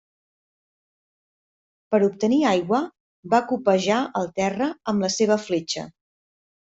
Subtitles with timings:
[1.91, 2.79] Per obtenir aigua,
[3.35, 5.85] va copejar el terra amb la seva fletxa.